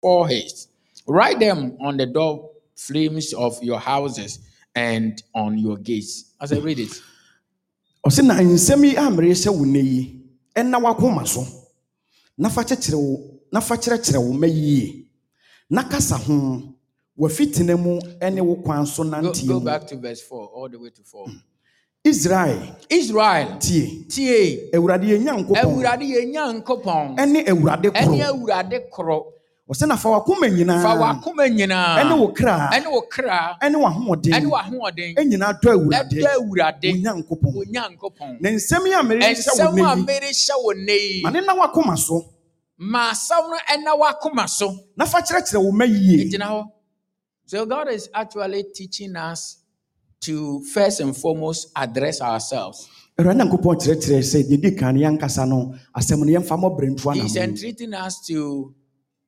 [0.00, 0.68] foreheads.
[1.06, 4.38] Write them on the door frames of your houses
[4.74, 6.34] and on your gates.
[6.40, 7.02] As I read it.
[8.06, 10.20] ɔsɛ na nsɛm yi a merehyɛ wo nnɛ yi
[10.54, 11.44] ɛnna wakoma so
[12.38, 15.04] na fa kyerɛkyerɛ wo na fa kyerɛkyerɛ wo mma yie
[15.68, 16.62] na kasa ho
[17.18, 17.98] w'afitena mu
[18.30, 20.90] ne wo kwan so Go, nanteɛ go mu back to verse 4, all the way
[20.90, 21.26] to 4.
[21.26, 21.36] Hmm.
[22.04, 28.90] israel Israel, tie tie, awurade yɛn nyankopɔn Awurade yɛ Nyankopɔn, ɛne awurade ɛne koro Awurade
[28.90, 29.24] korɔ.
[29.70, 32.70] Ɔsɛ na fa wakoma Fa nyinaa w'akoma nyinaa, ɛne wo kra.
[32.72, 36.16] Ɛne wo kra, ɛne w'ahoɔden ɛne w'ahoɔden, nyinaa dɔ awurade.
[36.16, 37.54] Ɛdɔ Awurade, wo nyankopɔn.
[37.54, 38.40] Wo Nyankopɔn.
[38.40, 40.04] na nsɛm yi a merehyɛ wo a nnɛ yi.
[40.06, 42.24] merehyɛ wo nnɛ yi, ma ne na wakoma so.
[42.78, 44.74] Ma asɛm no ɛna w'akoma so.
[44.96, 46.24] na fa kyerɛkyerɛ wo mma yie.
[46.30, 46.64] Egyina hɔ.
[47.44, 49.58] So God is actually teaching us
[50.20, 52.88] to first and foremost address ourselves.
[53.18, 57.34] awurade nyankopɔn kyerɛkyerɛ sɛ deɛ di kan no yɛnkasa no asɛm no yɛmfa mmɔberɛntoa He's
[57.34, 58.74] na entreating us to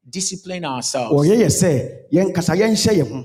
[0.09, 1.13] discipline ourselves.
[1.15, 1.73] ɔyɛ yɛ sɛ
[2.13, 3.25] yɛnkasa yɛnhyɛ yɛ ho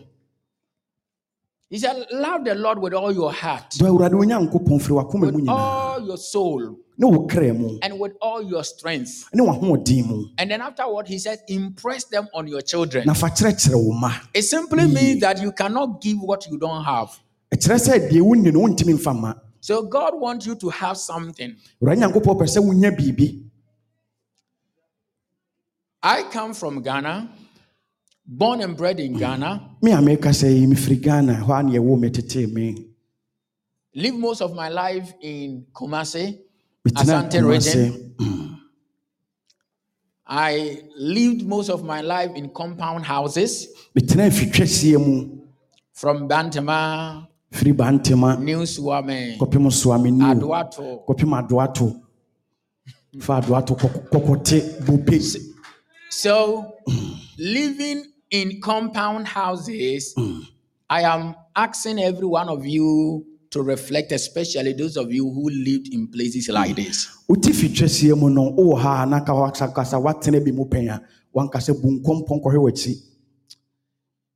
[1.68, 5.32] He said, Love the Lord with all your heart, dɔ awurade wo nyankopɔn firi wakoma
[5.32, 9.28] mu with all your soul, ne wo kra mu and with all your strength.
[9.34, 13.06] ne w'ahoɔden mu And then afterward, he said, Impress them on your children.
[13.08, 16.84] na fa kyerɛkyerɛ wo ma It simply means that you cannot give what you don't
[16.84, 17.10] have.
[17.52, 21.56] ɛkyerɛ sɛ deɛ wonni no wontumi mfa ma So God wants you to have something.
[26.08, 27.28] I come from Ghana,
[28.28, 31.72] born and bred in Ghana, me a meka sɛ yi mefiri ghana hɔ a ne
[31.80, 32.86] yɛwo me me?
[33.96, 36.38] Lived most of my life in Kumasi,
[36.90, 38.12] Asante region.
[40.28, 43.68] I lived most of my life in compound houses.
[43.96, 45.40] Metena afitwasie mu
[45.92, 51.04] from Bantama, firi bantema New Suame, kɔpem soamenio Aduato.
[51.08, 52.00] kɔpem adoato
[53.22, 55.20] fa adoato kɔk- kɔkɔte bope
[56.10, 56.78] So,
[57.38, 60.16] living in compound houses,
[60.90, 65.94] I am asking every one of you to reflect, especially those of you who lived
[65.94, 67.08] in places like this.
[67.28, 71.02] wote fitwasie mu no wowɔ ha a na ka wakasa woatena bi mu pɛn a
[71.34, 73.02] wanka sɛ bu nkɔmpɔn kɔhwɛ w'akyi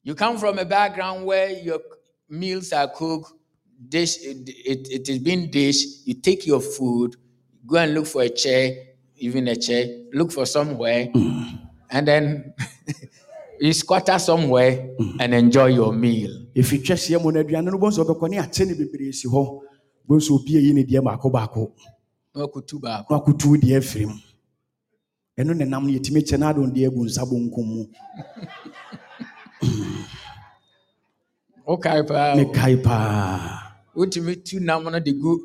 [0.04, 1.80] You come from a background where your
[2.30, 3.32] meals are cooked,
[3.90, 6.08] dish it, it, it is being dished.
[6.08, 7.16] You take your food,
[7.68, 8.74] go and look for a chair,
[9.20, 11.10] even a chair, look for somewhere,
[11.92, 12.54] and then
[13.60, 16.32] you squatter somewhere and enjoy your meal.
[16.56, 19.62] ɛfitwasie mu no aduane no sɛ wobɛkɔ ne akyɛ ne bebree si hɔ
[20.10, 21.72] sɛ obi ayi ne deɛ baako baako
[22.36, 23.06] No kutuba.
[23.10, 24.16] na wakotu wo deɛ afiri mu
[25.38, 27.86] ɛno ne nam yɛtumi kyɛ no adɔn deɛ agu nsa bonkum mu.
[31.68, 32.38] Okay, pal.
[32.38, 33.62] mekae paa
[33.96, 35.40] wotumi tu nam no de gu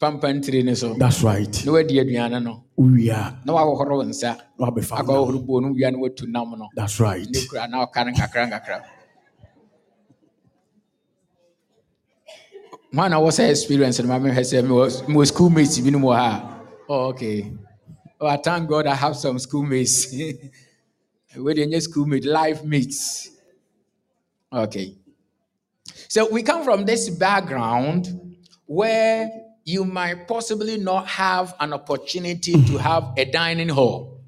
[0.00, 0.94] pampantire ne so.
[0.94, 1.64] That's right.
[1.66, 2.64] Na wadi aduane no.
[2.78, 6.50] Wowie a na wahohoro wo nsa na wabɛfa akɔhohoro buo no wia na watu nam
[6.58, 6.68] no.
[6.74, 7.26] That's right.
[7.30, 8.82] Ne kura na ɔka no nkakra nkakra
[12.92, 16.56] hwan na wɔ sɛ experience no ma mehwɛ sɛ mewɔ schoolmates binom wɔ ha.
[16.88, 17.52] A oh, okay.
[18.20, 20.12] Oh, I thank God I have some schoolmates.
[21.32, 23.30] They just schoolmate life mates.
[24.52, 24.96] Okay.
[26.08, 28.08] So we come from this background
[28.66, 29.30] where
[29.64, 32.76] you might possibly not have an opportunity to mm-hmm.
[32.78, 34.20] have a dining hall.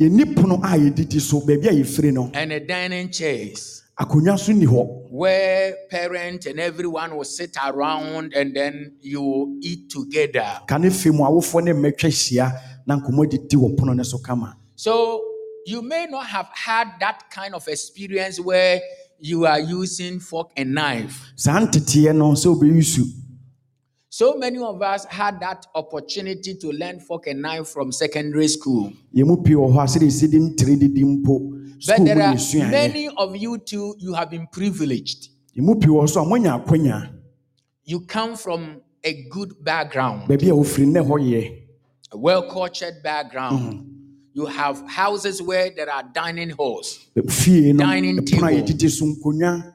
[0.00, 2.30] Yɛnni pono a yɛdidi so baabi a yɛfiri no.
[2.32, 3.82] And a dining chairs.
[4.00, 5.10] Akonnwa so nni hɔ.
[5.10, 10.60] Where parents and everyone will sit around and then you eat together.
[10.66, 12.52] ka ne fɛ mu awofoɔ ne mmɛtwa hyia
[12.86, 14.56] na nkɔmmɔ didi wɔ pono no so kama.
[14.74, 15.22] So
[15.66, 18.80] you may not have had that kind of experience where
[19.18, 21.32] you are using fork and knife.
[21.36, 23.04] saa nteteɛ no sɛ wobɛyi su
[24.12, 28.92] So many of us had that opportunity to learn fork and knife from secondary school.
[29.14, 31.56] yɛn mu pii wɔ hɔ a sɛde ɛsi de ntere didi mpo
[31.86, 32.34] But there are
[32.70, 35.28] many of you too, you have been privileged.
[35.56, 37.08] yɛn mu pii wɔ hɔ so a moanya akwanya
[37.84, 40.28] You come from a good background.
[40.28, 41.56] a wofiri nnɛ hɔ yɛ
[42.10, 43.58] a well cultured background.
[43.60, 43.86] Mm-hmm.
[44.32, 46.98] You have houses where there are dining halls.
[47.14, 49.74] Dining ɛpono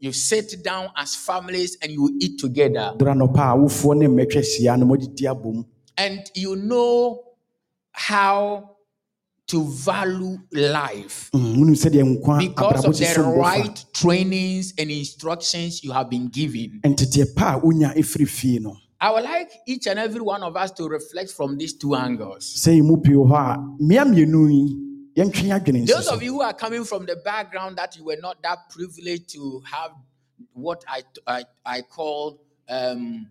[0.00, 0.12] a table.
[0.12, 2.94] yɛdidi so nkonnwa You sit down as families and you eat together.
[2.98, 5.64] dora nɔpa a awofoɔ ne mmɛtwa hyia na mɔdidi abom
[5.98, 7.22] And you know
[7.92, 8.70] how
[9.46, 11.56] to value life mm,
[12.02, 16.80] nkwa because of the right trainings and instructions you have been given.
[16.84, 20.56] nteteɛ pa a wonya ɛfiri fie no I would like each and every one of
[20.56, 22.46] us to reflect from these two angles.
[25.16, 26.08] Sɛ yɛn mu pii wɔ hɔ a mmea mmienu yi yɛntwe yɛn adwene nsi Those
[26.08, 29.62] of you who are coming from the background that you were not that privileged to
[29.70, 29.92] have
[30.52, 33.28] what I I, I call um,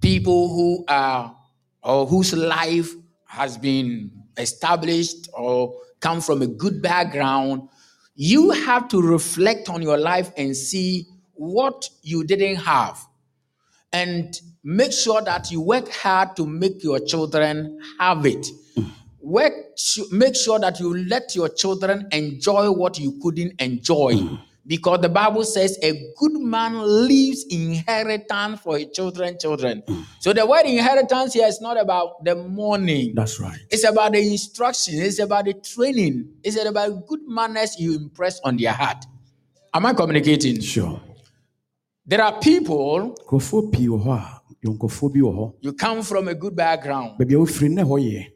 [0.00, 1.36] people who are
[1.82, 2.92] or whose life
[3.26, 7.68] has been established or come from a good background,
[8.14, 13.04] you have to reflect on your life and see what you didn't have.
[13.92, 18.46] And make sure that you work hard to make your children have it.
[19.24, 19.54] Work,
[20.12, 24.12] make sure that you let your children enjoy what you couldn't enjoy.
[24.12, 24.38] Mm.
[24.66, 29.82] Because the Bible says a good man leaves inheritance for his children, children.
[29.86, 30.04] Mm.
[30.20, 33.12] So the word inheritance here is not about the money.
[33.14, 33.58] That's right.
[33.70, 34.94] It's about the instruction.
[35.00, 36.28] It's about the training.
[36.42, 39.04] It's about good manners you impress on their heart.
[39.72, 40.60] Am I communicating?
[40.60, 41.00] Sure.
[42.06, 46.28] There are people, nkurɔfoɔ pii wɔ hɔ a yɛnkurɔfoɔ bi wɔ hɔ you come from
[46.28, 47.18] a good background.
[47.18, 48.26] baabi a wofiri no na ɛhɔ yɛ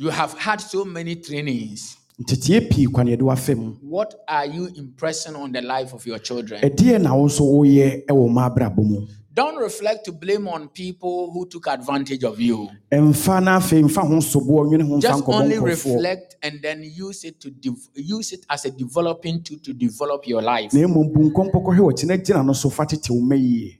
[0.00, 1.96] You have had so many trainings.
[2.20, 6.18] nteteɛ pii kwan yɛde wafa mu What are you impressing on the life of your
[6.18, 6.60] children?
[6.62, 11.30] ɛdeɛ na wo nso woyɛ wɔ ma abrabɔ mu Don't reflect to blame on people
[11.30, 12.68] who took advantage of you.
[12.90, 16.82] ɛmfa na afei mfa ho soboɔ nwene ho mfa Just only nkurɔfoɔ reflect and then
[16.82, 20.72] use it to dev- use it as a developing tool to develop your life.
[20.72, 23.78] na mmom bu nkɔmpɔ kɔhwɛ wɔkyena gyina no so fa tete wo ma yie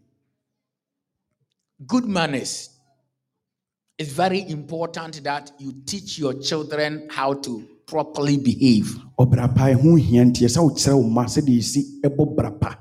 [1.86, 2.70] Good manners.
[3.98, 8.96] It's very important that you teach your children how to properly behave.
[9.18, 12.78] ɔbra pa ɛho hia nti ɛsɛ wo kyerɛ wo ma sɛdeɛ ɛsi ɛbɔ bra pa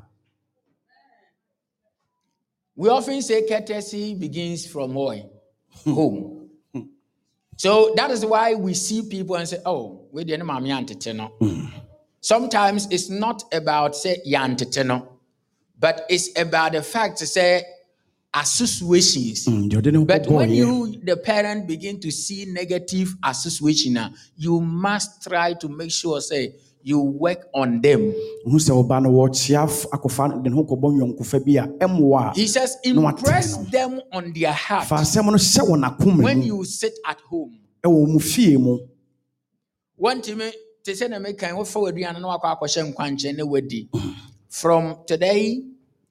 [2.76, 4.92] We often say courtesy begins from?
[4.94, 5.92] Hmm.
[5.94, 6.50] Home.
[7.56, 11.30] So that is why we see people and say, oh, we didn't mommy antete no.
[11.40, 11.66] Hmm.
[12.22, 15.18] Sometimes it's not about say yantete no,
[15.80, 17.64] but it's about the fact to say
[18.42, 19.46] associations.
[19.48, 23.98] Mm, deɛ ɔde ne ho But when you, the parent, begin to see negative association,
[23.98, 26.54] ah, you must try to make sure, say,
[26.84, 28.14] you work on them.
[28.46, 31.68] hu sɛ ɔba no wɔkyea f- akɔfa no- de ne ho kɔbɔ nnwɔnkofa bi a
[31.68, 34.88] ɛmmoa a He says, impress them on their heart.
[34.88, 37.58] Fa asɛm no hyɛ wɔ n'akoma when you sit at home.
[37.84, 38.80] ɛwɔ mu fie mu
[40.00, 40.52] wɔntumi
[40.84, 43.90] te sɛ na meka wofa w'aduane na wakɔ akɔhyɛ na wadi.
[44.48, 45.62] From today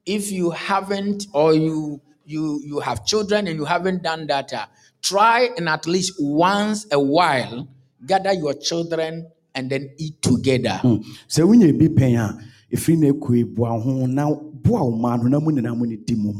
[0.05, 4.65] if you haven't or you you you have children and you haven't done that uh,
[5.01, 7.67] try and at least once a while
[8.05, 10.79] gather your children and then eat together.
[11.27, 12.37] Sɛ wonya bi pɛn a
[12.75, 16.33] ɛfiri na ɛkue boa ho na boa wo ma na mu nyinaa mu di mu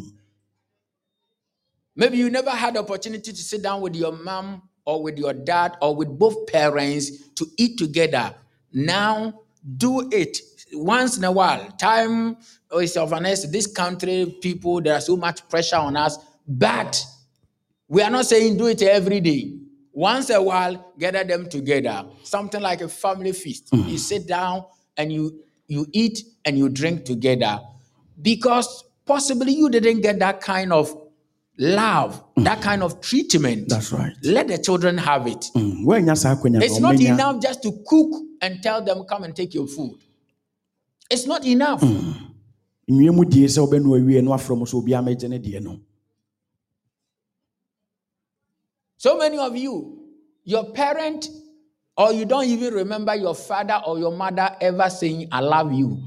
[1.95, 5.33] maybe you never had the opportunity to sit down with your mom or with your
[5.33, 8.35] dad or with both parents to eat together.
[8.71, 9.41] Now
[9.77, 10.37] do it
[10.73, 12.37] once in a while time
[12.79, 16.17] is of an essence this country people there's so much pressure on us.
[16.47, 17.03] But
[17.87, 19.53] we are not saying do it every day.
[19.91, 22.05] Once in a while gather them together.
[22.23, 23.69] Something like a family feast.
[23.71, 24.65] You sit down
[24.97, 27.59] and you you eat and you drink together.
[28.21, 30.95] Because possibly you didn't get that kind of
[31.57, 33.69] love that kind of treatment.
[33.69, 34.13] That's right.
[34.23, 35.45] let the children have it.
[35.55, 38.11] Mm, it's not enough just to cook
[38.41, 39.97] and tell them come and take your food
[41.09, 42.13] it's not enough mm.
[42.89, 45.79] nwie mu die sɛ wobɛnu awie no afrɛ mu sɛ obiaa mɛgye ne deɛ no
[48.99, 49.99] So many of you,
[50.43, 51.29] your parent,
[51.95, 56.01] or you don't even remember your father or your mother ever saying, I love you.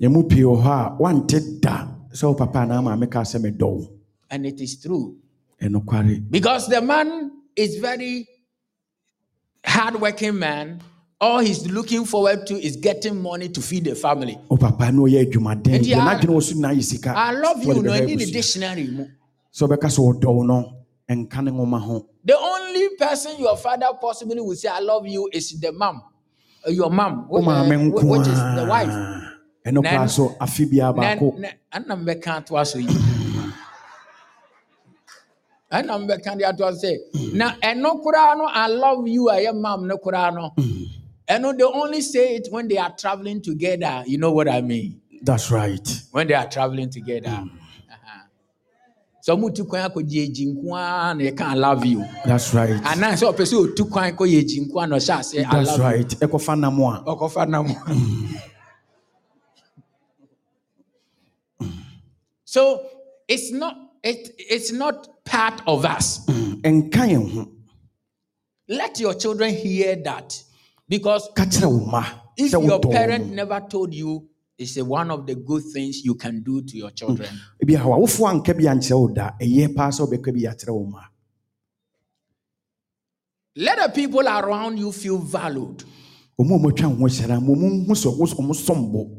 [0.00, 3.62] yɛmu pii wɔ hɔ a woante da sɛ wo papa anaa maame kaa sɛ medɔ
[3.62, 3.88] wo
[4.28, 5.16] And it is true.
[5.60, 8.26] ɛnokware Because the man is very
[9.64, 10.80] hardworking man.
[11.22, 14.36] All he's looking forward to is getting money to feed the family.
[14.50, 17.80] wo papa ne ɔyɛ adwumaden Nti deɛ a- n'adwene wɔ so sika I love you.
[17.80, 18.88] No, I need a dictionary.
[18.88, 19.04] mu.
[19.54, 20.72] sɛ wobɛka sɛ wɔdɔ wo no
[21.08, 25.28] ɛnka ne nwoma ho The only person your father possibly will say, I love you
[25.32, 26.02] is the mom.
[26.66, 27.64] Uh, Your mom, which, uh,
[28.06, 28.88] which is the wife.
[28.88, 30.46] a ɛno koraa Nan- so Na-
[30.92, 32.86] baako na- ɛna mbɛka ato aso yi
[35.72, 39.54] ɛna mbɛka de ato aso sɛ na ɛno koraa no i love you a ɛyɛ
[39.60, 40.50] mam no koraa no
[41.28, 45.02] ɛno they only say it when they are traveling together you know what i mean?
[45.22, 46.02] That's right.
[46.10, 47.28] When they are traveling together.
[47.28, 47.50] Mm.
[47.90, 48.22] Uh-huh.
[49.24, 50.70] sɛ ɔmo tu kwan akɔgye egyi nko
[51.16, 52.04] na yɛka i love you.
[52.26, 52.70] That's right.
[52.82, 55.68] Anaa sɛ ɔpɛ sɛ otu kwan kɔyɛ egyi nko ara na ɔhyɛ ase i that's
[55.68, 55.84] love you.
[55.84, 56.08] right.
[56.08, 58.40] Ɛkɔfa nam a ɔkɔfa nam mm.
[62.44, 62.84] so
[63.28, 66.26] it's not it, it's not part of us.
[66.26, 67.48] Ɛnka yɛn ho
[68.68, 70.42] let your children hear that
[70.88, 71.28] because
[72.36, 76.42] if your parent never told you it's a, one of the good things you can
[76.42, 77.28] do to your children.
[77.28, 77.66] Mm.
[77.66, 80.84] Ebi a awofoɔ anka bi ankyerɛ wo da ɛyɛ paa sɛ wobɛka bi akyerɛ wo
[80.84, 81.00] ma
[83.56, 85.84] let the people around you feel valued.
[86.38, 89.10] Ɔmu a ɔmatwa ho hyɛra ma ɔmu hu sɛ ɔmo ɔmo som bo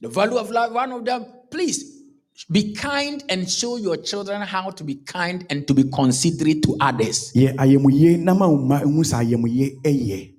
[0.00, 1.97] the value of life one of them please
[2.46, 6.76] be kind and show your children how to be kind and to be considerate to
[6.80, 7.32] others.
[7.34, 10.34] yɛ ayɛmuyie na ma wo mma hu sɛ ayɛmuyie ɛyɛ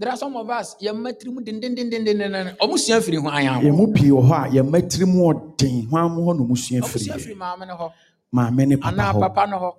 [0.00, 4.10] There are some of us, yɛmma tirim dendendendenden, ɔmo sua firi ho ayan yɛn pii
[4.10, 7.34] wɔ hɔ a yɛn mu ɔden hwan mu hɔ na ɔmo firi sua yɛ firi
[7.36, 7.92] maame no hɔ,
[8.32, 9.72] maame ne papa anaa papa no hɔ.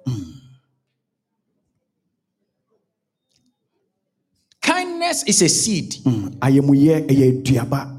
[4.62, 5.94] Kindness is a seed.
[6.04, 7.99] Mm, ayɛmuyɛ ɛyɛ aduaba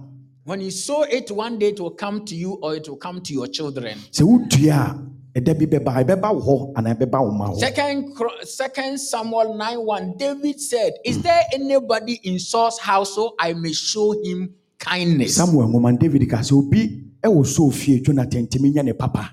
[0.50, 3.20] When you sow it, one day it will come to you or it will come
[3.20, 3.98] to your children.
[4.10, 4.98] sɛ wodua
[5.36, 9.54] a ɛda bi bɛba ɛbɛba wo hɔ anaa ɛbɛba wo ma Second, Chro- Second Samuel
[9.54, 14.52] 9 1, David said, Is there anybody in Saul's house so I may show him
[14.80, 15.36] kindness?
[15.36, 19.30] samuel nwoma david ka sɛ obi ɛwɔ so fie jonathan ntumi nyɛ ne papa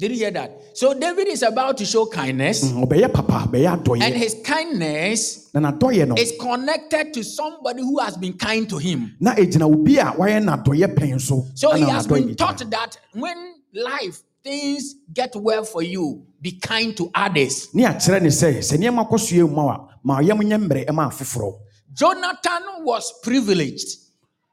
[0.00, 0.60] Did you hear that?
[0.74, 5.72] So David is about to show kindness, Mm, ɔbɛyɛ papa bɛyɛ and his kindness na
[5.72, 9.16] n'adɔyɛ no is connected to somebody who has been kind to him.
[9.18, 14.20] na ɛgyina obi a wayɛ n'adɔyɛ pɛn so he has been taught that when life
[14.44, 17.66] things get well for you, be kind to others.
[17.74, 20.86] ne akyerɛ ne sɛ sɛ nneɛma kɔ so yɛ mu a ma ɔyam nyɛ mmerɛ
[20.86, 21.54] ɛma afoforɔ
[21.92, 23.98] Jonathan was privileged.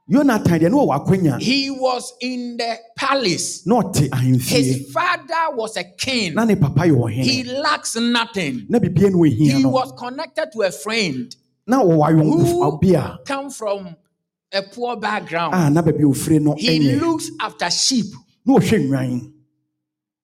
[0.10, 3.66] Yonatan deɛ ne wɔ akwanya He was in the palace.
[3.66, 6.34] na ɔte ahemfie His father was a king.
[6.36, 8.66] na ne papa yɛ He lacks nothing.
[8.70, 11.36] na bibia no ɛhia He no was connected to a friend
[11.68, 13.96] na wɔwɔ ayɔnkofo who bi a come from
[14.54, 15.54] a poor background.
[15.56, 18.06] a na baabi ofire no He looks after sheep.
[18.46, 19.32] na ɔhwɛ nnwan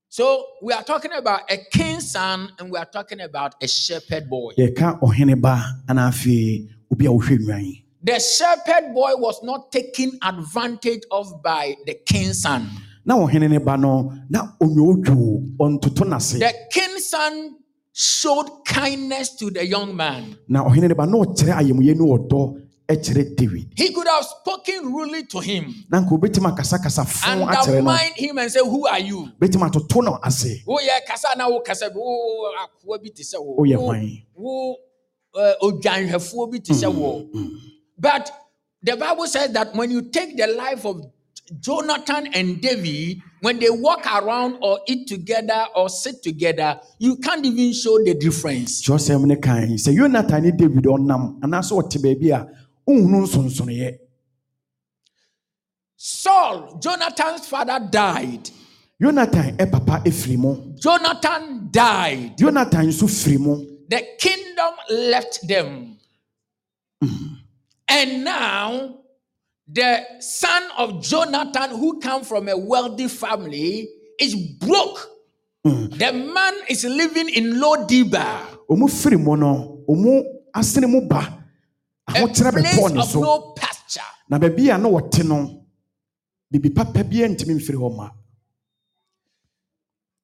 [0.09, 4.29] So we are talking about a king's son and we are talking about a shepherd
[4.29, 4.51] boy.
[4.57, 10.17] yɛka ɔhene ba ana afei obi a wohwɛ nnwan The shepherd boy was not taken
[10.23, 12.67] advantage of by the king's son.
[13.05, 17.55] na ɔhene ne ba no na onwoodwoo ɔntoto n'ase The king's son
[17.93, 20.37] showed kindness to the young man.
[20.47, 24.91] na ɔhene ne ba na ɔkyerɛ ayamyɛ ne ɔdɔ kyerɛ david He could have spoken
[24.93, 28.59] rudely to him na nka obɛtumi akasakasa fo and akyerɛ no undermine him and say,
[28.59, 29.29] Who are you?
[29.39, 33.23] bɛtumi atoto no ase woyɛ oh, kasa na wo kasa bi wo akoa bi te
[33.23, 34.21] sɛ wo oh, Woyɛ Wo- hwan?
[34.35, 34.75] wo
[35.39, 37.70] eh, odwanhwɛfoɔ bi te sɛ wo mm, mm, mm.
[38.01, 38.31] But
[38.83, 41.05] the bible says that when you take the life of
[41.59, 47.45] jonathan and david when they walk around or eat together or sit together you can't
[47.45, 48.81] even show the difference.
[48.81, 52.47] Kyerɛsɛm ne kan sɛ yonatan ne david ɔnam anaasɛ ɔte baabi a
[52.87, 53.97] wonhunu nsonsonoeɛ
[55.97, 58.49] saul jonathan's father died.
[59.01, 62.37] Jonathan ɛ papa ɛfiri mu jonathan died.
[62.37, 63.55] Jonathan nso firi mu
[63.89, 65.97] the kingdom left them.
[67.03, 67.40] Mm.
[67.91, 68.99] And now,
[69.67, 75.09] the son of Jonathan, who come from a wealthy family, is broke.
[75.67, 75.97] Mm.
[75.99, 80.23] The man is living in Lodibar, ɔmu firi mu no ɔmu
[80.55, 81.37] asene ba.
[82.07, 84.01] A place of no pasture.
[84.29, 85.65] na baabi a wɔte no
[86.49, 88.09] bibi papa biara ntumi mfiri hɔ ma.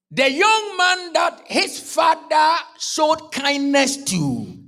[0.09, 4.66] The young man that his father showed kindness to,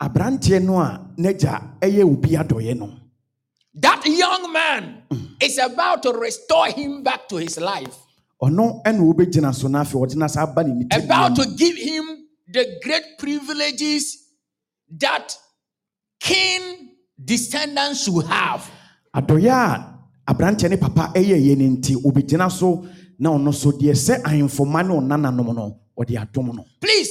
[0.00, 2.90] aberanteɛ no a n'agya ɛyɛ obi adɔeɛ no.
[3.74, 5.36] That young man mm.
[5.42, 7.96] is about to restore him back to his life,
[8.42, 13.04] ɔno ɛna wobɛgyina so no afei ɔde aba ne about to give him the great
[13.18, 14.16] privileges
[14.98, 15.36] that
[16.20, 16.90] king
[17.22, 18.68] descendants should have.
[19.14, 22.86] adɔeɛ a aberanteɛ ne papa ɛyɛ yɛ no nti obɛgyina so
[23.18, 26.64] na ɔno so deɛ sɛ ahemfoma ne ɔnananom no ɔde adom no.
[26.80, 27.10] Please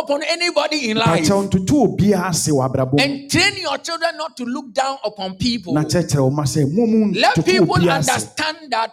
[0.00, 3.78] down upon anybody in life pakyɛw ntoto obiara ase wɔ abrabɔ mu and train your
[3.78, 5.74] children not to look down upon people.
[5.74, 8.92] na kyerɛkyerɛ wo ma sɛ momu Let people understand that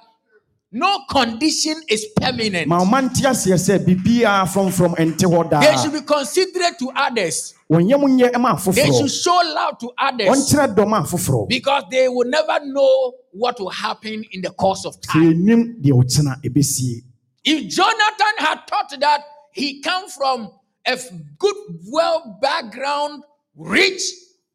[0.71, 2.67] no condition is permanent.
[2.67, 7.53] ma ɔma nte aseɛ sɛ biribiara frɔmfrɔm ɛnte hɔ They should be considerate to others.
[7.71, 12.07] wɔnyɛ mo nyɛ ma They should show love to others ɔnkyerɛ dɔm afoforɔ because they
[12.07, 15.23] will never know what will happen in the course of time.
[15.33, 17.03] yɛnim deɛ ɔkyena ɛbɛsie
[17.49, 19.21] If Jonathan had thought that
[19.53, 20.51] he come from
[20.87, 20.97] a
[21.37, 21.55] good,
[21.91, 23.23] well background,
[23.55, 24.01] rich,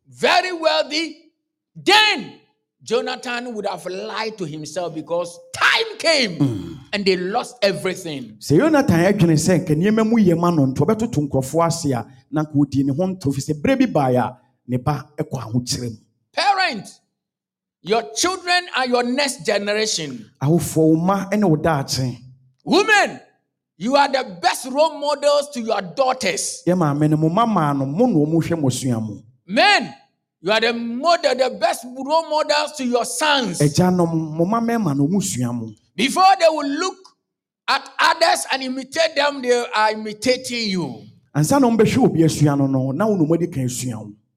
[0.09, 1.33] very wealthy,
[1.77, 2.41] then
[2.83, 6.75] Jonathan would have lied to himself because time came hmm.
[6.93, 8.37] and they lost everything.
[8.41, 12.05] sɛ yonatan adwene sɛ nka nneɛma mu yɛ ma no nti ɔbɛtoto nkurɔfoɔ ase a
[12.31, 14.37] na nka ɔdi ne ho nto fi sɛ berɛ bi baeɛ a
[14.67, 15.97] ne ba kɔ ahokyerɛ mu
[16.33, 17.01] Parents,
[17.83, 20.29] your children are your next generation.
[20.43, 22.19] awofoɔ wo ma ne wo daakye
[22.65, 23.21] Women,
[23.83, 26.63] you are the best role models to your daughters.
[26.67, 29.93] yɛ maame no mo ma maa no mo na ɔmo hwɛ mo sua mu Men,
[30.41, 33.59] you are the model, the best role models to your sons.
[33.59, 36.97] agyanom mo ma mɛma no ɔmo sua mu Before they will look
[37.69, 41.03] at others and imitate them, they are imitating you.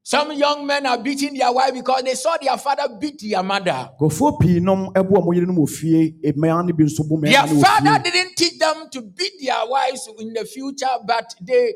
[0.06, 0.66] Ansa na ɔmbɛhwɛ obi asua no no na wo na ɔmadi kan asua wo Some
[0.66, 3.90] young men are beating their wife because they saw their father beat their mother.
[4.00, 7.48] nkurɔfoɔ pii nom bu ɔmo yerenom wɔ fie mmaa no bi nso bu Their mmarima
[7.50, 11.74] no wɔ father didn't teach them to beat their wives in the future, but they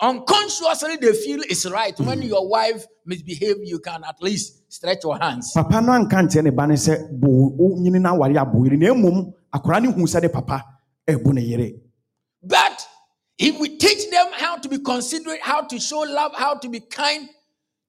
[0.00, 1.98] unconsciously they feel it's right.
[2.00, 5.52] When your wife misbehave, you can at least stretch your hands.
[5.54, 8.76] papa no anka nkyerɛ ne ba ne sɛ bo wo nyini no aware abo yere
[8.78, 10.62] na mmom akwaraa no hu sɛ de papa
[11.08, 11.72] ɛbu ne yere
[12.42, 12.86] But
[13.38, 16.80] if we teach them how to be considerate, how to show love, how to be
[16.80, 17.28] kind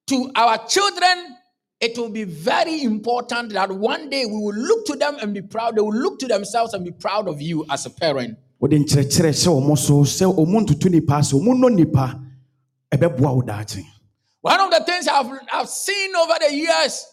[0.06, 1.36] to our children,
[1.80, 5.42] it will be very important that one day we will look to them and be
[5.42, 5.76] proud.
[5.76, 8.38] They will look to themselves and be proud of you as a parent.
[8.62, 12.20] wode nkyerɛkyerɛ hyɛ ɔmo so sɛ ɔmo ntoto nipa sɛ ɔmo nnɔ nipa
[12.92, 13.84] ɛbɛboa wo daakye
[14.40, 17.04] One of the things I've, I've seen over the years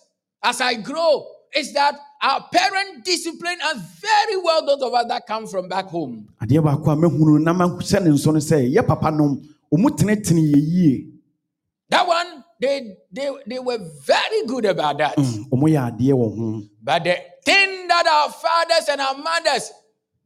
[0.43, 5.25] as I grow is that our parents discipline us very well, those of us that
[5.25, 6.27] come from back home.
[6.39, 9.41] adeɛ baako a mɛhunu na mahyɛ ne nso no sɛ yɛ papa nom
[9.73, 11.05] ɔmo tenetene yɛ yie
[11.89, 15.15] That one, they, they, they were very good about that.
[15.17, 19.71] Mm, ɔmo yɛ adeɛ wɔ ho But the thing that our fathers and our mothers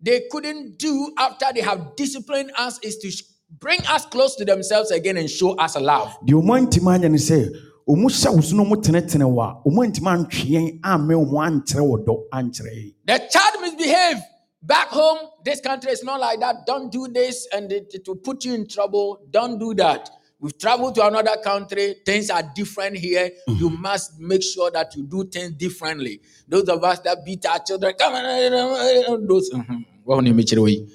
[0.02, 3.12] they couldn't do after they have disciplined us is to
[3.60, 6.16] bring us close to themselves again and show us love.
[6.26, 7.50] deɛ ɔmo antimi anyɛ ne sɛ
[7.88, 11.82] ɔmo hyɛ wo na ɔmo tenetene wɔ a ɔmo antimi antwe yɛn ammɛ ɔmo ankyerɛ
[11.82, 14.22] wɔ dɔ ankyerɛ yɛn The child misbehave
[14.64, 15.20] back home.
[15.46, 16.66] This country is not like that.
[16.66, 19.20] Don't do this, and it, it will put you in trouble.
[19.30, 20.10] Don't do that.
[20.44, 21.96] We've traveled to another country.
[22.06, 23.32] Things are different here.
[23.48, 26.20] You must make sure that you do things differently.
[26.46, 29.50] Those of us that beat our children, come on, those.
[29.54, 29.86] mhm.
[30.06, 30.88] Wɔn na ɛmɛkyerɛ wɔ yi.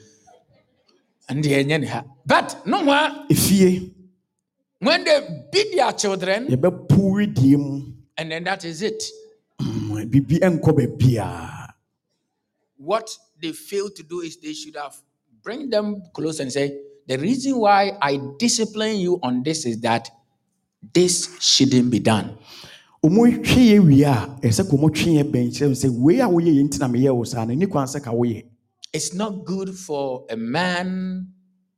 [1.30, 2.04] And the ɛnyɛ ne ha.
[2.26, 3.90] But no one efie
[4.80, 7.80] when they beat their children, yɛbɛpo wedie mu
[8.18, 9.02] and then that is it.
[9.62, 11.72] mm, biribi nkɔ baabiaa
[12.76, 13.08] what
[13.40, 14.94] they fail to do is they should have
[15.42, 16.78] bring them close and say
[17.08, 20.08] the reason why i discipline you on this is that
[20.94, 22.36] this shouldn't be done.
[23.04, 26.20] Ɔmo twe yɛ wie a ɛsɛ sɛ ɔmo twe yɛ bɛn kyerɛ wo sɛ wei
[26.20, 28.44] a woyɛ yɛ nti na meyɛ wo saa no ni kwan sɛ ka woyɛ.
[28.92, 31.28] It's not good for a man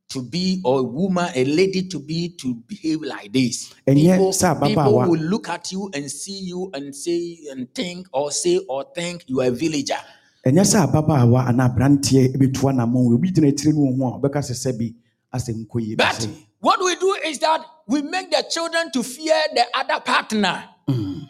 [0.09, 3.71] to be or a woman a lady to be to behave like this.
[3.87, 8.31] Ɛnyɛ people, people will look at you and see you and say and think or
[8.31, 10.01] say or think you are a villager.
[10.45, 14.19] Ɛnyɛ sɛ ababaawa anaa aberanteɛ bɛtu anamɔ wo obi gyina akyire no wɔ ho a
[14.19, 14.93] ɔbɛka sɛ sɛ
[15.31, 16.27] bi asɛ nkɔ yie bi But
[16.59, 20.63] what we do is that we make the children to fear the other partner.
[20.87, 21.27] Mm.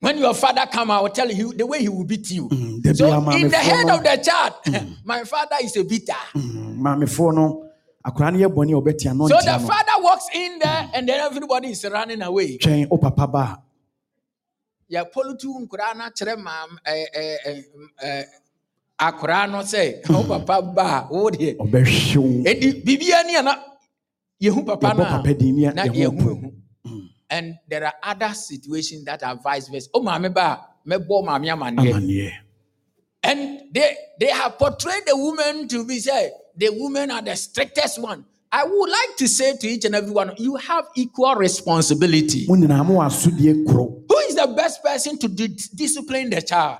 [0.00, 2.48] When your father come, I will tell you the way he will beat you.
[2.48, 2.82] Mm.
[2.82, 4.96] da So in the head of the child, mm.
[5.04, 6.12] my father is a beater.
[6.34, 7.70] Mm, maamefoɔ no
[8.04, 11.84] akwaraa no yɛ bɔne a So the father walks in there, and then everybody is
[11.84, 12.58] running away.
[12.58, 13.62] twɛn wo papa ba a
[14.92, 15.04] Yeah,
[19.00, 20.28] polutu nkura na chere mam akura no say, oh hmm.
[20.28, 21.54] papa ba, oh dear.
[21.54, 23.56] ɔbɛhwe wo Edi bibia ni ana
[24.40, 25.16] yehu papa yɛbɔ na.
[25.18, 26.52] papa din ne na yɛhu ehu.
[26.84, 27.06] Hmm.
[27.30, 29.88] And there are other situations that are vice versa.
[29.94, 32.32] Oh, maame ba, mebo maame amaneɛ.
[33.22, 38.00] And they they have portrayed the woman to be say the women are the strictest
[38.00, 38.24] one.
[38.52, 42.46] I would like to say to each and every one, you have equal responsibility.
[42.48, 46.78] mo nyinaa mowɔ asodie koro Who is the best person to di- discipline the child?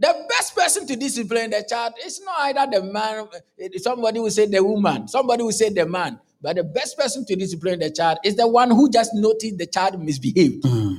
[0.00, 3.28] The best person to discipline the child is not either the man,
[3.60, 7.26] eh, somebody will say the woman, somebody will say the man, but the best person
[7.26, 10.64] to discipline the child is the one who just noticed the child misbehaved.
[10.64, 10.94] Hmm.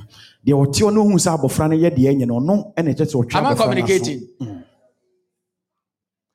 [0.46, 3.06] deɛ ɔte hɔ no hu sɛ abɔfra no yɛ deɛ ɛnyɛ no ɔno ɛna ɛkyɛ
[3.10, 4.20] sɛ ɔtwe Am I communicating?
[4.38, 4.58] Hmm.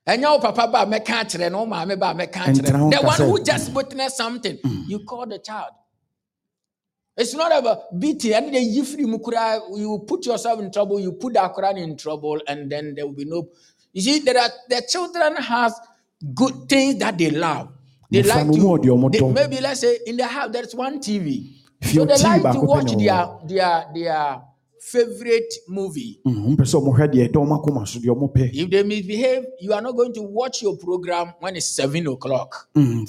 [0.08, 3.38] ɛnyɛ wo papa ba mɛka akyerɛ no wo maame ba mɛka akyerɛ the one who
[3.38, 3.44] hmm.
[3.46, 4.58] just witnessed something.
[4.90, 5.72] You call the child
[7.18, 11.78] it's not about beating and then you put yourself in trouble you put the akran
[11.78, 13.48] in trouble and then there will be no
[13.94, 15.74] you see there are the children has
[16.34, 17.70] good things that they love.
[18.10, 21.00] They like no mu ɔde to they- maybe let's say in the house there's one
[21.00, 21.54] tv
[21.84, 24.42] so they like to watch their their their
[24.82, 28.70] favorite movie Mm, mpɛ sɛ ɔmohwɛ deɛ ɛdɛ ɔmo akoma so deɛ ɔmo pɛ If
[28.70, 32.70] they misbehave, you are not going to watch your program when it's seven o'clock.
[32.76, 33.06] Mm,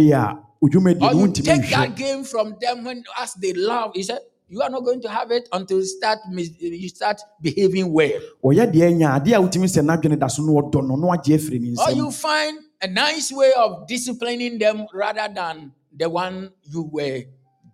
[0.00, 3.92] yi a odwumadie Or you take that game from them when as they love.
[3.94, 7.20] He said, you are not going to have it until you start mis- you start
[7.40, 8.20] behaving well.
[8.44, 11.36] ɔyɛ deɛ nya adeɛ a wotumi sɛ n'adwene da so no ɔdɔ no no agye
[11.38, 16.50] afiri ne Or you find a nice way of disciplining them rather than the one
[16.64, 17.22] you were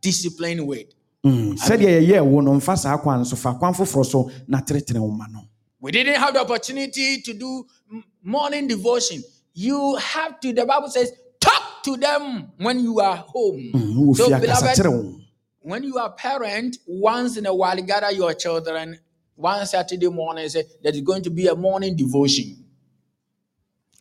[0.00, 0.86] disciplined with.
[1.26, 5.00] Mm, sɛdeɛ yɛyɛɛ wo no mfa saa kwan so fa kwan foforɔ so na tenetene
[5.00, 5.40] wo ma no
[5.80, 9.22] We didn't have the opportunity to do m- morning devotion.
[9.54, 13.70] You have to, the Bible says, talk to them when you are home.
[13.74, 15.20] Mm, So, fie akasa beloved, kyerɛ wo
[15.60, 18.98] when you are parent, once in a while, gather your children.
[19.34, 22.64] One Saturday morning, say there's going to be a morning devotion,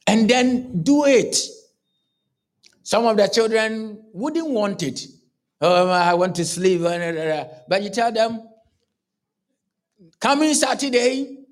[0.08, 1.36] and then do it.
[2.84, 5.02] Some of the children wouldn't want it,
[5.60, 6.82] Oh, um, I want to sleep.
[6.82, 8.48] Uh, but you tell them,
[10.20, 11.46] coming Saturday,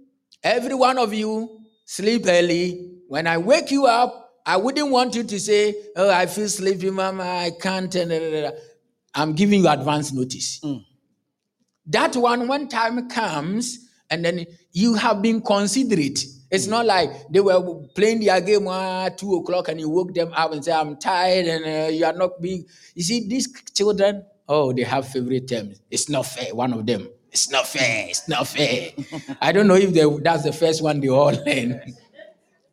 [0.44, 2.92] every one of you sleep early.
[3.08, 6.92] When I wake you up, I wouldn't want you to say, Oh, I feel sleepy,
[6.92, 7.96] mama, I can't.
[9.16, 10.60] I'm giving you advance notice.
[10.60, 10.86] Mm.
[11.88, 16.20] That one, when time comes, and then you have been considerate.
[16.56, 17.62] It's not like they were
[17.94, 21.46] playing their game at two o'clock and you woke them up and say, I'm tired
[21.48, 22.66] and uh, you are not being.
[22.94, 25.82] You see, these children, oh, they have favorite terms.
[25.92, 26.56] It's not fair.
[26.56, 28.08] One of them, it's not fair.
[28.08, 28.92] It's not fair.
[29.42, 31.82] I don't know if they, that's the first one they all learn.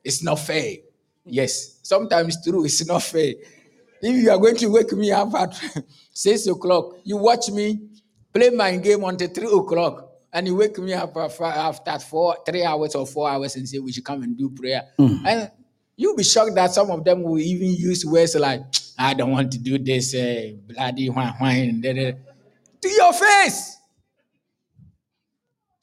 [0.04, 0.76] It's not fair.
[1.24, 2.64] Yes, sometimes true.
[2.64, 3.34] It's not fair.
[4.00, 5.60] If you are going to wake me up at
[6.12, 7.80] six o'clock, you watch me
[8.32, 12.94] play my game until three o'clock, and you wake me up after four, three hours
[12.94, 14.82] or four hours and say we should come and do prayer.
[14.98, 15.26] Mm.
[15.26, 15.50] And
[15.96, 18.62] you'll be shocked that some of them will even use words like,
[18.98, 23.76] I don't want to do this, uh, bloody whine, whine, to your face.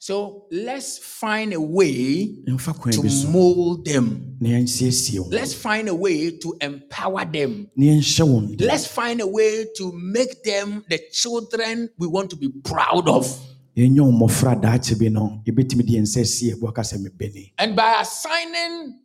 [0.02, 4.38] So let's find a way to mold them.
[5.30, 7.70] Let's find a way to empower them.
[8.66, 13.26] Let's find a way to make them the children we want to be proud of.
[17.56, 18.98] And by assigning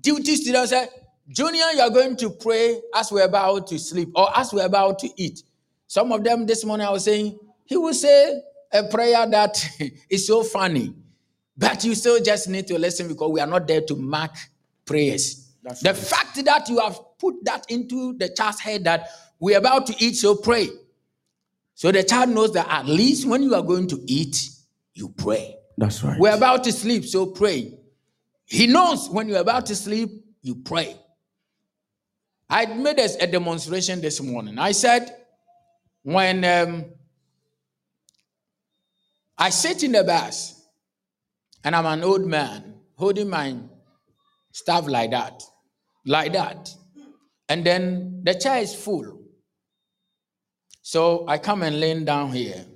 [0.00, 0.88] duties to them, say,
[1.28, 4.98] Junior, you are going to pray as we're about to sleep or as we're about
[5.00, 5.42] to eat.
[5.86, 8.40] Some of them this morning I was saying, he will say,
[8.72, 9.68] a prayer that
[10.10, 10.94] is so funny,
[11.56, 14.34] but you still just need to listen because we are not there to mark
[14.84, 15.52] prayers.
[15.62, 15.98] That's the right.
[15.98, 19.08] fact that you have put that into the child's head that
[19.38, 20.68] we're about to eat, so pray.
[21.74, 24.50] So the child knows that at least when you are going to eat,
[24.94, 25.56] you pray.
[25.76, 26.18] That's right.
[26.18, 27.78] We're about to sleep, so pray.
[28.44, 30.10] He knows when you're about to sleep,
[30.42, 30.96] you pray.
[32.50, 34.58] I made a, demonstration this morning.
[34.58, 35.16] I said,
[36.02, 36.84] when um,
[39.38, 40.62] I sit in the bus
[41.64, 43.56] and I'm an old man holding my
[44.52, 45.42] stuff like that,
[46.04, 46.68] like that.
[47.48, 49.21] And then the chair is full.
[50.82, 52.66] So I come and lean down here.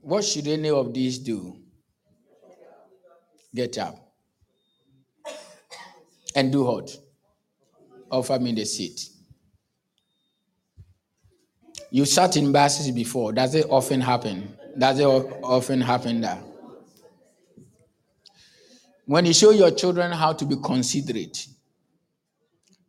[0.00, 1.56] What should any of these do?
[3.54, 4.12] Get up.
[6.34, 6.90] And do what?
[8.10, 9.08] Offer me the seat.
[11.90, 13.32] You sat in buses before.
[13.32, 14.56] Does it often happen?
[14.78, 16.42] Does it often happen that?
[19.06, 21.46] When you show your children how to be considerate,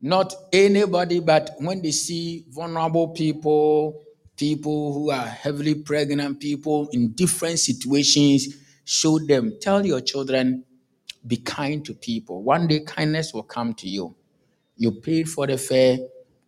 [0.02, 4.04] not anybody, but when they see vulnerable people,
[4.36, 8.48] people who are heavily pregnant, people in different situations,
[8.84, 9.58] show them.
[9.62, 10.66] Tell your children,
[11.26, 12.42] be kind to people.
[12.42, 14.16] One day, kindness will come to you.
[14.76, 16.00] You paid for the fare,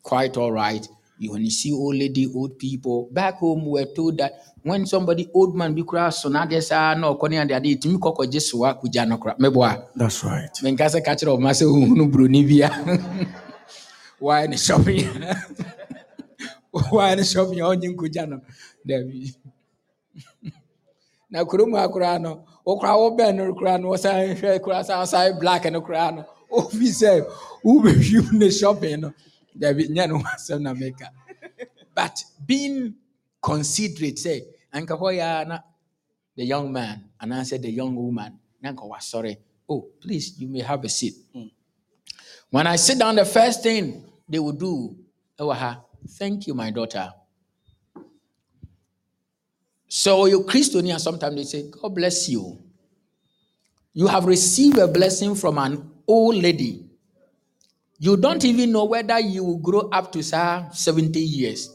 [0.01, 0.87] quite all right
[1.23, 5.29] you when you see old lady, old people back home, we're told that when somebody
[5.33, 8.39] old man be cry so now there's a no kɔne ade ade tumi kɔkɔ gye
[8.39, 12.69] soa kugya no kora mɛboa that's right menka sɛ ka kyerɛ ɔma sɛ wohunu bia
[14.25, 15.07] waɛ ne shopping?
[16.95, 17.59] Waɛ ne shopping?
[17.61, 18.37] A ɔnye nkogya no
[18.87, 19.35] dabi
[21.29, 22.31] na kurom ha koraa no
[22.65, 23.89] wobɛn no koraa no
[24.63, 26.25] koraa sa ɔsan black no koraa no.
[26.51, 27.11] Ofi sɛ
[27.65, 29.13] wobɛhwim ne shopping no.
[29.57, 30.17] Dabi nyɛ no
[30.59, 31.09] na meka
[31.95, 32.95] but being
[33.41, 34.41] considerate say
[34.73, 35.59] anka ya na
[36.35, 39.37] the young man and I said the young woman na nka sorry.
[39.69, 41.13] oh please you may have a seat.
[41.35, 41.51] Mm.
[42.49, 44.95] when i sit down the first thing they will do.
[45.39, 45.81] Ɛwɔ ha
[46.17, 47.11] thank you my daughter.
[49.87, 52.59] So you christian sometimes they say god bless you.
[53.93, 56.89] You have received a blessing from an old lady.
[57.99, 61.69] You don't even know whether you will grow up to say 70 years.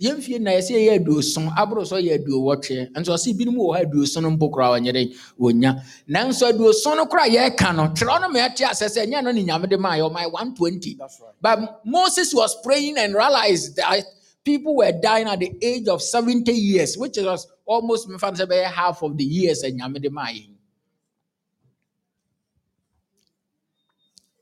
[0.00, 2.90] Yɛmfie na yɛsɛ yɛyɛ aduoson aboro so yɛ aduowɔtwe.
[2.92, 5.82] Nso ɔsɛ binom wɔ hɔ aduoson no mpo koraa ɔnyɛ dɛ wɔnya.
[6.08, 9.44] Nanso aduoson no koraa yɛreka no twerɛ no ma ɛte asɛ sɛ ɛnyɛ no ne
[9.44, 10.98] nyame de maa yɛ ɔma 120
[11.40, 14.04] but moses was praying and realized that
[14.44, 18.48] people were dying at the age of 70 years which was almost mefa no sɛ
[18.50, 20.50] bɛyɛ half of the years a nyame de maa yɛn.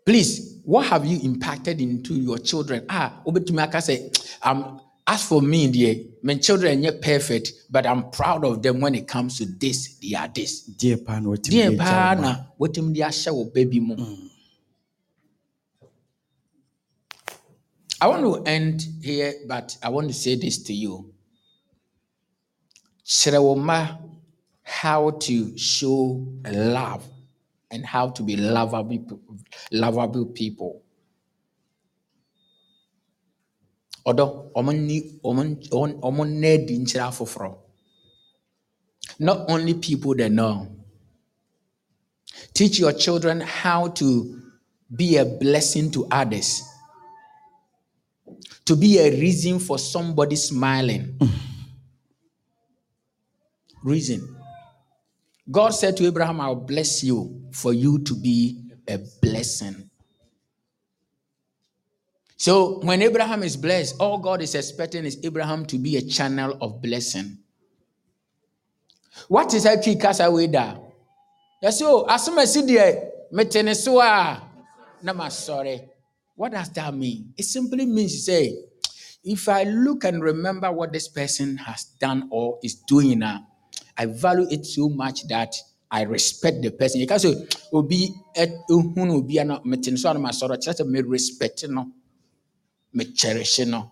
[0.05, 2.85] Please what have you impacted into your children?
[2.89, 8.11] Ah wobɛtumi aka sɛ um, as for me dear my children are perfect but i'm
[8.11, 11.77] proud of them when it comes to this they are this dear pa na dear
[11.77, 14.31] pa na wetim de ahyɛ wo baby mu mm.
[18.05, 21.11] I want to end here, but I want to say this to you.
[23.07, 23.99] Kyerɛ
[24.63, 27.03] how to show love
[27.71, 29.21] and how to be lovable,
[29.73, 30.84] lovable people.
[34.07, 37.65] Ɔdɔ ɔmo ni ɔmo ɔmo ɔmo nna adi nkyerɛ afoforɔ
[39.19, 40.69] not only people that know.
[42.53, 44.41] Teach your children how to
[44.95, 46.63] be a blessing to others.
[48.65, 51.19] To be a reason for somebody smiling.
[53.83, 54.37] Reason.
[55.51, 59.84] God said to abraham i'll bless you for you to be a blessing
[62.45, 66.59] so when Abraham is blessed, all God is expecting is Abraham to be a channel
[66.61, 67.39] of blessing.
[69.29, 70.77] What is that key kasa way da?
[71.63, 74.45] Yes, so as soon as ah,
[75.03, 75.89] nama sorry.
[76.37, 77.33] What does that mean?
[77.39, 78.59] It simply means say,
[79.25, 83.47] if I look and remember what this person has done or is doing now,
[83.97, 85.55] I value it so much that
[85.91, 87.01] I respect the person.
[87.01, 90.59] You can say, Obi, eh, et uhunu obi nama sorry.
[90.59, 91.91] Just respect no
[92.95, 93.91] me cherish no,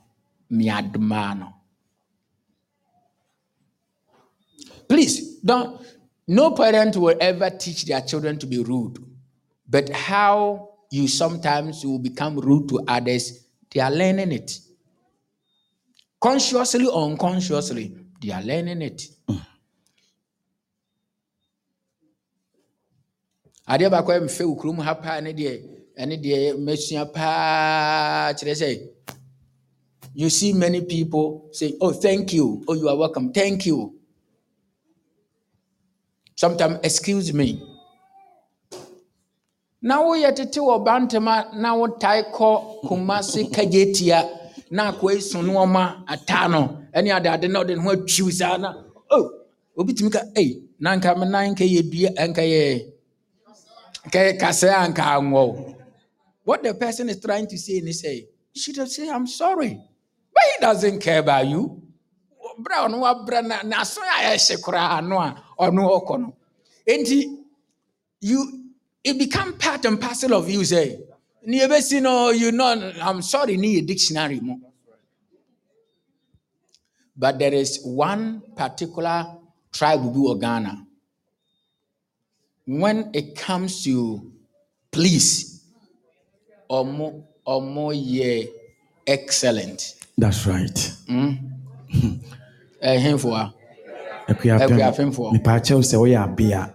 [0.50, 1.54] me admire no.
[4.88, 5.80] Please don't.
[6.28, 8.98] No parent will ever teach their children to be rude,
[9.68, 14.58] but how you sometimes will become rude to others, they are learning it.
[16.20, 19.02] Consciously or unconsciously, they are learning it.
[25.22, 28.68] ne ɛne deɛ mɛsua paa kyerɛ sɛ
[30.14, 32.62] you see many people say oh thank you.
[32.68, 33.32] Oh you are welcome.
[33.32, 33.94] Thank you.
[36.36, 37.62] Sometimes excuse me.
[39.80, 44.28] Na woyɛ tete wɔ bantama na wotae kɔ kumase kagyetia
[44.70, 48.72] na akɔi so nneɔma ataa no ɛne adeade na ɔde ne ho atwiw saa na
[49.10, 49.30] oh
[49.76, 52.62] obi tumi ka ei na nka me nan nka dua nka yɛ
[54.06, 55.81] nka yɛ kasɛe nka anwɔ wo."
[56.44, 59.80] What the person is trying to say is say you should say i'm sorry.
[60.34, 61.82] But he doesn't care about you.
[62.58, 66.36] Bra ɔno wabrɛ na n'aso a ɛhyɛ koraa no a ɔno ɔkɔ no.
[68.24, 68.62] You
[69.04, 71.00] it become part and parcel of you say
[71.44, 74.56] ni ebesi no you know i'm sorry ni yɛ dictionary mu
[77.16, 79.26] but there is one particular
[79.72, 80.86] tribe wɔ ghana
[82.66, 84.30] when it comes to
[84.92, 85.51] please
[86.78, 87.06] ɔmo
[87.46, 88.48] ɔmo yɛ
[89.06, 89.80] excellent
[90.18, 90.78] That's right.
[92.82, 93.54] ɛhenfo a
[94.28, 94.78] Akuapem.
[94.78, 95.32] Akuapemfoɔ.
[95.34, 96.72] Mepaakyɛw sɛ woyɛ abea.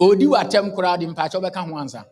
[0.00, 2.04] odi w'atɛm koraa de mpakyɛw bɛka ho ansa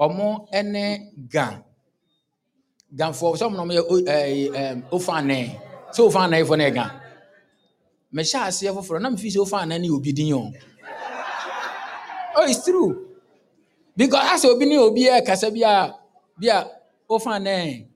[0.00, 1.62] ɔmo ne ga
[2.94, 5.38] ganfoɔ sɛ ɔmo na ɔmo yɛ ɛɛ, ɛɛm, ofanɛ
[5.94, 6.86] sɛ ofanɛ fo no yɛ ga
[8.12, 10.52] mehyɛ aseɛ foforɔ na mefi sɛ ofanɛ ne yɛ obi din o
[12.36, 13.11] oh it's true
[13.96, 15.94] because asɛ obi ne obi yɛ kasa bi a
[16.40, 16.58] bi a
[17.10, 17.86] ofanɛ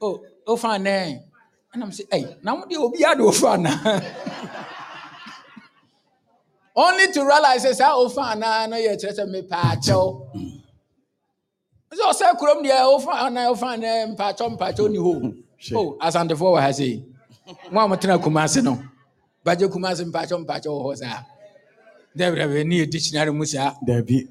[0.00, 1.20] o ofanɛ
[1.74, 3.72] ɛnam sɛ ɛy na mo deɛ obi ade ofanɛ
[6.76, 10.06] only to realize sɛ saa ofanɛ no yɛ kyerɛ sɛ mepaakyɛw
[11.98, 15.78] sɛ ɔsɛ kurom deɛ ofanɛ ofanɛ mpaakyɛw mpaakyɛw ni hɔ Sure.
[15.78, 17.02] o asantefoɔ wɔ ha sei
[17.72, 18.78] mo a motena kumase no
[19.44, 21.24] bagye kumase mpaakyɛw mpaakyɛw wɔ hɔ saa
[22.16, 24.28] dɛbrɛbɛ ne yɛ dictionary mu saa Dabi,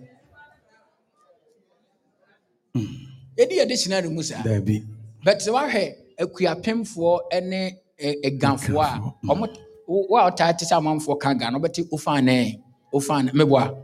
[3.37, 4.43] yɛde yɛ dictionary mu saa.
[4.43, 4.83] Dabi.
[5.23, 9.45] but sɛ wahwɛ akuapemfoɔ ne ɛ- ɛgamfoɔ a ɔmo
[9.87, 12.59] wo a ɔtaa te sɛ amanfoɔ ka ga no wobɛte ofanɛ
[12.93, 13.75] ofanɛ meboa.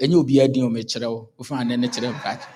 [0.00, 1.28] Ɛnyɛ obiara din o mekyerɛ wo.
[1.40, 2.46] Ofanɛ ne kyerɛ mpaakyɛ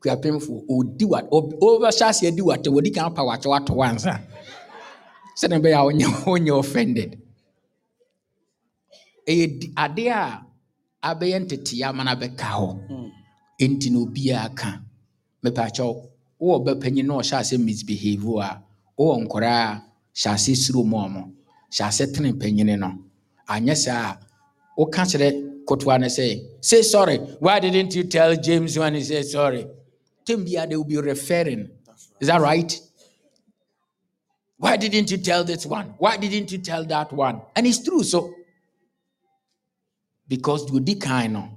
[0.00, 4.20] akuapemfoɔ ɔdi wa ɔb- ɔbɛhyɛ aseɛ di watɛ wɔdi kan pa wakyɛ wato wansa
[5.38, 7.18] sɛdeɛ ɛbɛyɛ a wonyɛ wonyɛ offended.
[9.28, 10.42] Ɛyɛ di- adeɛ a
[11.14, 12.68] abɛyɛ ntetea ama no abɛka hɔ
[13.58, 14.80] enti na obiara ka
[15.42, 15.92] mepaakyɛw
[16.40, 18.62] wowɔ bɛpanyin na ɔhyɛ ase misbehave a
[18.98, 19.82] wowɔ nkɔraa a
[20.14, 21.22] hyɛ ase suro mu ɔmo
[21.70, 22.90] hyɛ ase tene panyini no.
[23.48, 24.18] Anyɛ saa a
[24.78, 26.26] woka kyerɛ kotoa no sɛ
[26.60, 27.18] say sorry.
[27.40, 29.66] Why didn't you tell james when he said sorry?
[30.26, 31.70] Biara they will be referring.
[32.20, 32.80] Is that right?
[34.58, 35.94] Why didn't you tell this one?
[35.98, 37.42] Why didn't you tell that one?
[37.54, 38.34] And it's true so.
[40.28, 41.48] Because deɛ ɔdi kan no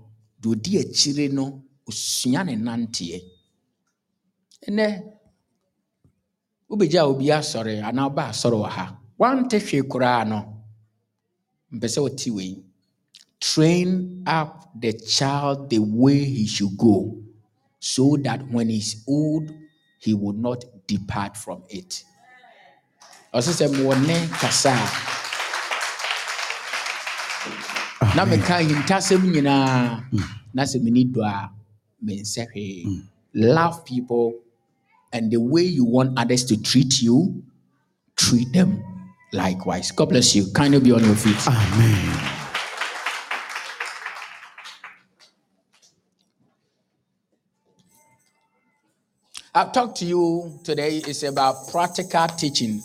[0.41, 3.17] deɛ ɔdi akyire no osua ne nanteɛ.
[4.67, 4.85] Ɛnɛ
[6.69, 8.85] wobɛgya obi asɔre anaa ɔba asɔre wɔ ha
[9.19, 10.39] wante hwee koraa no
[11.75, 12.53] mpɛ sɛ wote wei.
[13.39, 13.89] Train
[14.27, 14.51] up
[14.83, 16.95] the child the way he should go
[17.79, 19.45] so that when he's old
[19.99, 22.03] he will not depart from it.
[23.33, 24.87] Ɔse sɛ mewɔ ne kasa a.
[28.15, 30.23] Na meka ahintasɛm nyinaa hmm.
[30.53, 31.58] na sɛ meni dɔ a
[32.05, 33.01] mensɛ hwee mm.
[33.33, 34.33] love people
[35.11, 37.43] And the way you want others to treat you,
[38.15, 38.83] treat them
[39.33, 39.91] likewise.
[39.91, 40.51] God bless you.
[40.53, 41.47] Kindly be on your feet.
[41.47, 42.35] amen
[49.55, 52.83] I've talked to you today is about practical teaching.